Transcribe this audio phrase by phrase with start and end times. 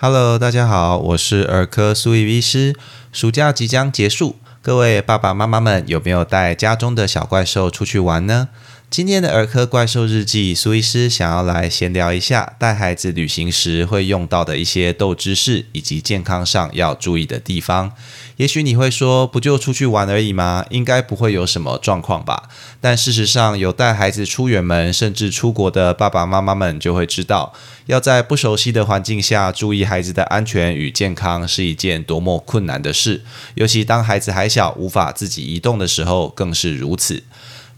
[0.00, 2.76] Hello，大家好，我是儿科苏医师。
[3.10, 8.48] 暑假即将结束，各位爸爸妈妈们有没有带家中的小怪兽出去玩呢？
[8.90, 17.92] 今天的儿科怪兽日记，苏医师想要来闲聊一下带孩子旅行时会用到的一些斗知识，以及健康上要注意的地方。
[18.36, 20.64] 也许你会说，不就出去玩而已吗？
[20.70, 22.48] 应该不会有什么状况吧？
[22.80, 27.52] 但事实上，有带孩子出远门甚至出国的爸爸妈妈们就会知道，
[27.86, 33.22] 要在不熟悉的环境下注意孩子的安全与健康是一件多么困难的事。
[33.54, 37.22] 尤其当孩子还小，无法自己移动的时候，更是如此。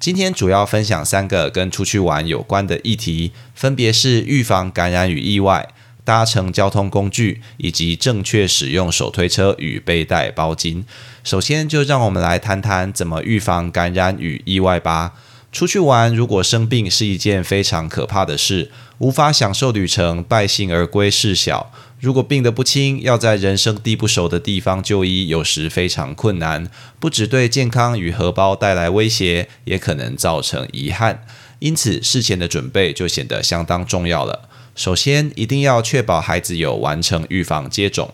[0.01, 5.69] 今天主要分享三个跟出去玩有关的议题，分别是预防感染与意外、
[6.07, 10.85] 搭乘交通工具以及正确使用手推车与背带包巾。
[11.23, 15.13] 首先，就让我们来谈谈怎么预防感染与意外吧。
[15.53, 21.71] 出去玩如果生病是一件非常可怕的事，无法享受旅程，败兴而归事小。
[22.01, 31.27] 如果病得不轻，要在人生地不熟的地方就医，有时非常困难，不只对健康与荷包带来威胁，也可能造成遗憾。
[31.59, 34.49] 因此，事前的准备就显得相当重要了。
[34.75, 38.11] 首先，一定要确保孩子有完成预防接种。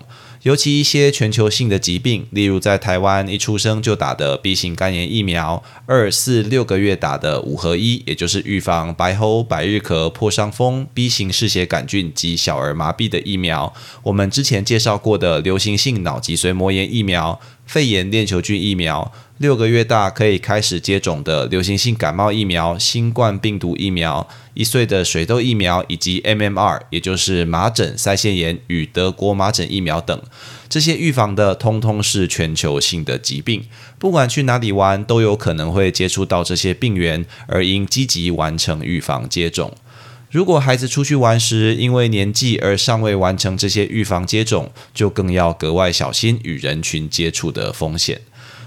[0.47, 13.75] 尤其一些全球性的疾病，例如在台湾一出生就打的 B 型肝炎疫苗，二四六个月打的五合一，也就是预防白喉、百日咳、破伤风、B 型嗜血杆菌及小儿麻痹的疫苗，
[14.05, 17.41] 我们之前介绍过的流行性脑脊髓膜炎疫苗。
[17.67, 30.23] 肺炎链球菌疫苗，六个月大可以开始接种的流行性感冒疫苗、新冠病毒疫苗、一岁的水痘疫苗以及 MMR，也就是麻疹、腮腺炎与德国麻疹疫苗等，
[30.69, 33.65] 这些预防的通通是全球性的疾病，
[33.99, 39.75] 不管去哪里玩都有可能会接触到这些病源，而应积极完成预防接种。
[40.31, 48.21] 如果孩子出去玩时因为年纪而尚未完成这些预防接种，就更要格外小心与人群接触的风险。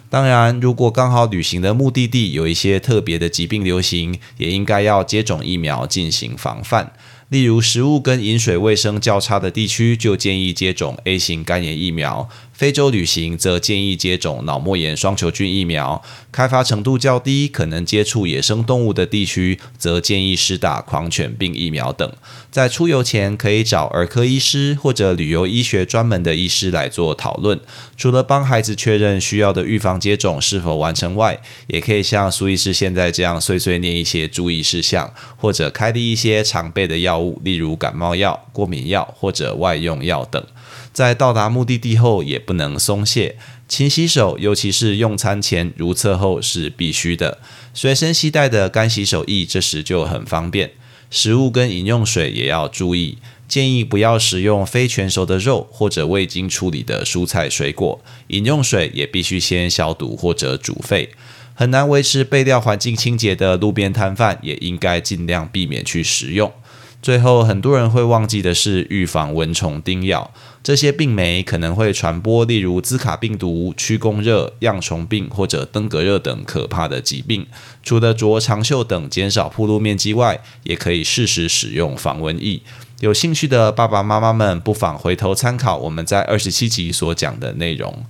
[0.10, 6.94] 当然，如果刚好旅行的目的地有一些特别的疾病流行，也应该要接种疫苗进行防范。
[7.30, 12.28] 例如，食物跟饮水卫生较差的地区，就建议接种 A 型肝炎疫苗。
[12.52, 22.12] 非洲旅行则建议接种脑膜炎双球菌疫苗，开发程度较低、可能接触野生动物的地区，则建议施打狂犬病疫苗等。
[22.52, 27.62] 在出游前，可以找儿科医师或者旅游医学专门的医师来做讨论。
[27.96, 40.44] 除了帮孩子确认需要的预防接种是否完成外，也可以像苏医师现在这样碎碎念一些注意事项，或者开立一些常备的药例如感冒药、过敏药或者外用药等。
[40.92, 43.38] 在到达目的地后，也不能松懈，
[43.68, 47.38] 勤洗手，尤其是用餐前、如厕后是必须的。
[47.74, 50.72] 随身携带的干洗手液，这时就很方便。
[51.12, 58.00] 食物跟饮用水也要注意，建议不要食用非全熟的肉或者未经处理的蔬菜水果。
[58.28, 61.10] 饮用水也必须先消毒或者煮沸。
[61.56, 66.52] 很难维持备料环境清洁的路边摊贩，也应该尽量避免去食用。
[67.02, 70.32] 最后，很多人会忘记的是预防蚊虫叮咬。
[70.62, 77.48] 这些病媒可能会传播，例如兹卡病毒、驱弓热、恙虫病或者登革热等可怕的疾病。
[77.82, 82.62] 除了着长袖等减少铺路面积外，也可以适时使用防蚊液。
[83.00, 88.04] 有兴趣的爸爸妈妈们，不妨回头参考我们在二十七集所讲的内容。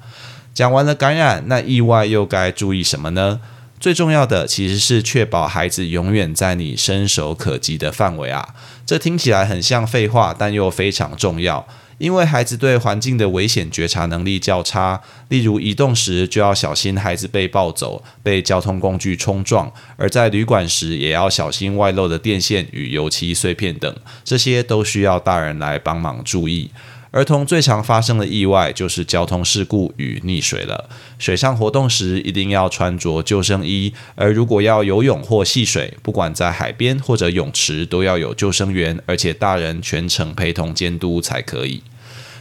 [0.51, 3.39] 讲完了感染，那意外又该注意什么呢？
[3.79, 8.53] 最重要的其实是确保孩子永远在你伸手可及的范围啊！
[8.85, 11.66] 这听起来很像废话，但又非常重要。
[11.97, 23.94] 因为孩子对环境的危险觉察能力较差，例如移动时就要小心孩子被抱走、被交通工具冲撞；而在旅馆时也要小心外漏的电线与油漆碎片等，
[24.24, 26.71] 这些都需要大人来帮忙注意。
[27.11, 30.89] 儿童最常发生的意外就是交通事故与溺水了。
[31.17, 41.81] 水上活动时一定要穿着救生衣，而如果要游泳或戏水，不管在海边或者泳池，都要有救生员，而且大人全程陪同监督才可以。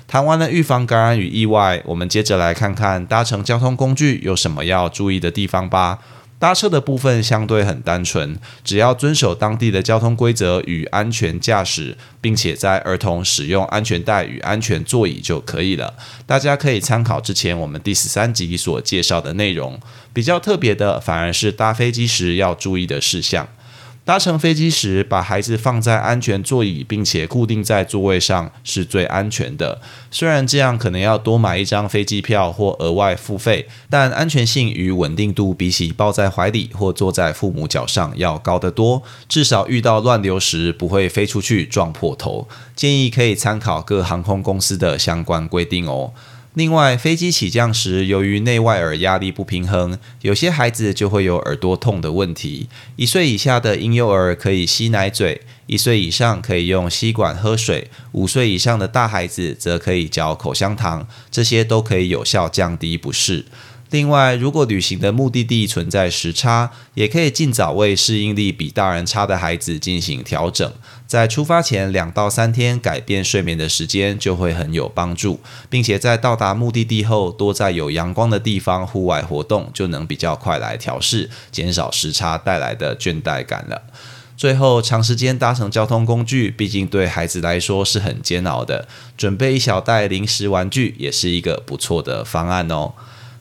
[0.07, 5.99] 谈完了预防感染与意外，我们接着来看看搭乘交通工具有什么要注意的地方吧。
[6.39, 15.95] 搭车的部分相对很单纯，只要遵守当地的交通规则与安全驾驶，并且在儿童使用安全带与安全座椅就可以了。
[16.27, 19.81] 大家可以参考之前我们第十三集所介绍的内容。
[20.13, 23.49] 比较特别的，反而是搭飞机时要注意的事项。
[24.09, 29.83] 搭乘飞机时，把孩子放在安全座椅，并且固定在座位上是最安全的。
[30.11, 39.03] 虽然这样可能要多买一张飞机票或额外付费，但安全性与稳定度比起抱在怀里或坐在父母脚上要高得多。
[39.29, 42.49] 至少遇到乱流时不会飞出去撞破头。
[42.75, 46.15] 建议可以参考各航空公司的相关规定哦。
[46.55, 52.69] 另外，飞机起降时，由于内外耳压力不平衡，有些孩子就会有耳朵痛的问题。
[52.97, 63.45] 一岁以下的婴幼儿可以吸奶嘴，一岁以上可以用吸管喝水，五岁以上的大孩子则可以嚼口香糖，这些都可以有效降低不适。
[63.91, 70.71] 另外，如果旅行的目的地存在时差，也可以尽早为适应力比大人差的孩子进行调整。
[71.07, 75.41] 在出发前两到三天改变睡眠的时间，就会很有帮助，
[75.71, 83.85] 并且在到达目的地后，多在有阳光的地方户外活动，就能比较快来调试，减少时差带来的倦怠感了。
[84.37, 88.87] 最后，长时间搭乘交通工具，毕竟对孩子来说是很煎熬的，
[89.17, 92.93] 准备一小袋零食玩具，也是一个不错的方案哦。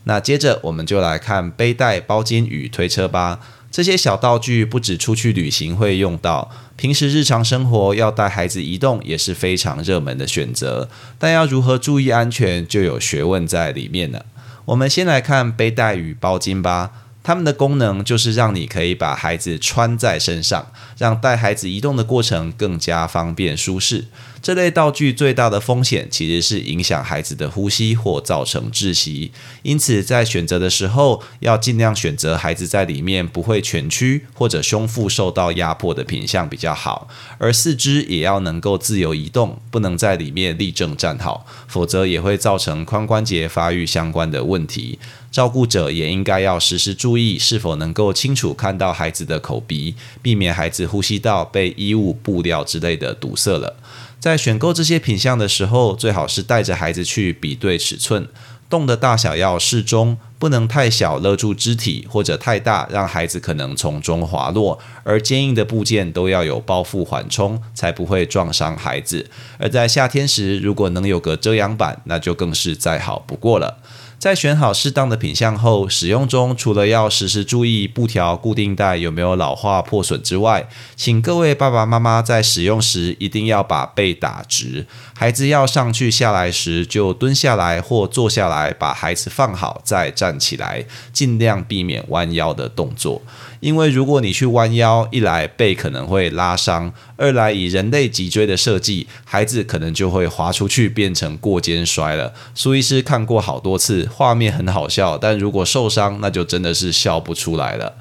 [0.07, 3.41] 那接着我们就来看背带、包巾与推车吧。
[3.69, 10.89] 这些小道具不止出去旅行会用到，平时日常生活要带孩子移动也是非常热门的选择。
[11.19, 14.25] 但要如何注意安全，就有学问在里面了。
[14.65, 16.91] 我们先来看背带与包巾吧。
[17.21, 24.05] 它们的功能就是让你可以把孩子穿在身上，让带孩子移动的过程更加方便舒适。
[24.41, 29.31] 这类道具最大的风险其实是影响孩子的呼吸或造成窒息，
[29.63, 37.07] 因此在选择的时候要尽量选择孩子在里面不会蜷曲或者胸腹受到压迫的品相比较好，
[37.37, 44.99] 而四肢也要能够自由移动，不能在里面立正站好，否则也会造成髋关节发育相关的问题。
[45.29, 53.75] 照顾者也应该要时时注意是否能够清楚看到孩子的口鼻，避免孩子呼吸道被衣物、布料之类的堵塞了。
[54.19, 58.27] 在选购这些品相的时候，最好是带着孩子去比对尺寸，
[58.69, 64.79] 洞的大小要适中，不能太小勒住肢体，或者太大让孩子可能从中滑落。
[65.03, 69.29] 而坚硬的部件都要有包覆缓冲，才不会撞伤孩子。
[69.59, 73.77] 而在夏天时，如果能有个遮阳板，那就更是再好不过了。
[74.19, 84.87] 在选好适当的品相后，使用中除了要时时注意布条固定带有没有老化破损之外，请各位爸爸妈妈在使用时一定要把背打直。
[85.13, 93.21] 孩子要上去下来时，就蹲下来或坐下来，把孩子放好再站起来，尽量避免弯腰的动作。
[93.59, 102.33] 因为如果你去弯腰，一来背可能会拉伤，二来以人类脊椎的设计，孩子可能就会滑出去变成过肩摔了。
[102.53, 107.95] 苏医师看过好多次，画面很好笑，但如果受伤，那就真的是笑不出来了。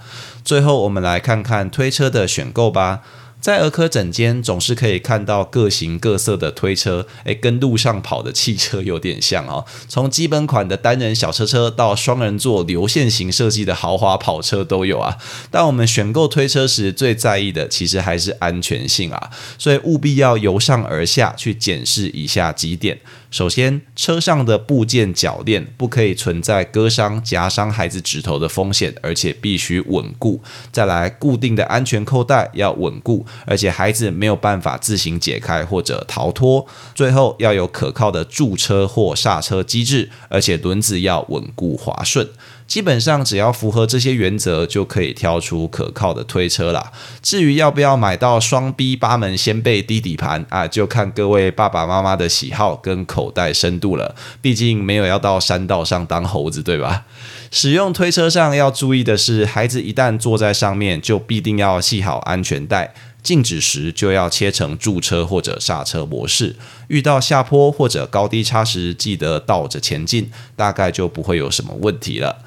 [0.45, 3.01] 最后，我们来看看推车的选购吧。
[3.47, 9.65] 在儿科诊间，总是可以看到各形各色的推车，诶，跟路上跑的汽车有点像哦。
[9.87, 15.17] 从基本款的单人小车车到双人座流线型设计的豪华跑车都有啊。
[15.49, 22.99] 但我们选购推车时，最在意的其实还是安全性啊，所以务必要由上而下去检视以下几点。
[23.37, 30.41] 首先，车上的部件铰链不可以存在割伤、夹伤孩子指头的风险，而且必须稳固。
[30.73, 36.67] 再来，固定的安全扣带要稳固，而且孩子没有办法自行解开或者逃脱。
[36.95, 42.27] 最后，要有可靠的驻车或刹车机制，而且轮子要稳固滑顺。
[42.67, 46.93] 基本上只要符合这些原则，就可以挑出可靠的推车啦。
[47.23, 54.15] 至于要不要买到双 B 八门掀背低底盘啊，就看各位爸爸妈妈的喜好跟口袋深度了。
[54.43, 57.05] 毕竟没有要到山道上当猴子，对吧？
[57.51, 62.93] 使用推车上要注意的是，孩子一旦坐在上面，就必定要系好安全带。
[63.23, 66.55] 静止时就要切成驻车或者刹车模式。
[66.87, 72.45] 遇到下坡或者高低差时，记得倒着前进，大概就不会有什么问题了。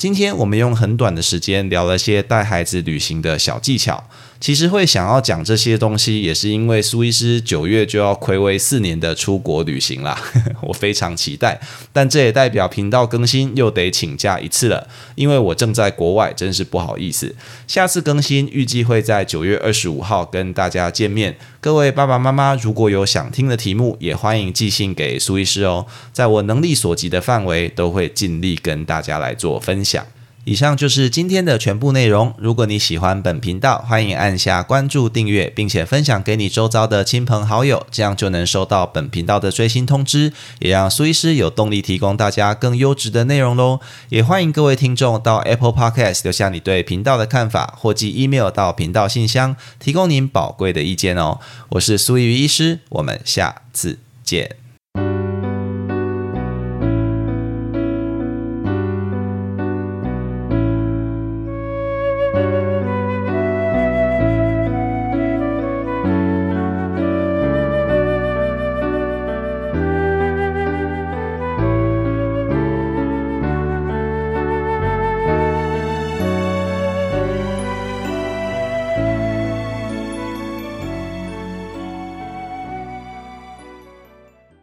[0.00, 4.02] 今天我们用很短的时间聊了些带孩子旅行的小技巧。
[4.40, 10.18] 其实会想要讲这些东西，也是因为苏医师九月就要暌违四年的出国旅行啦，
[10.62, 11.60] 我非常期待。
[11.92, 17.36] 但这也代表频道更新又得请假一次了，因为我正在国外，真是不好意思。
[17.66, 21.36] 下次更新预计会在九月二十五号跟大家见面。
[21.60, 30.06] 各位爸爸妈妈，如果有想听的题目，也欢迎寄信给苏医师哦，在我能力所及的范围，都会尽力跟大家来做分享。
[30.44, 32.34] 以上就是今天的全部内容。
[32.38, 43.80] 如果你喜欢本频道，欢迎按下关注、订阅，并且分享给你周遭的亲朋好友，这样就能收到本频道的最新通知，也让苏医师有动力提供大家更优质的内容喽。
[44.08, 51.38] 也欢迎各位听众到 Apple Podcast 留下你对频道的看法，或寄 email 到频道信箱，提供您宝贵的意见哦。
[51.70, 54.59] 我是苏玉医师，我们下次见。